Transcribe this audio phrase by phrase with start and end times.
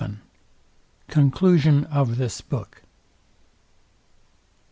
[0.03, 0.17] VII.
[1.09, 2.81] CONCLUSION OF THIS BOOK.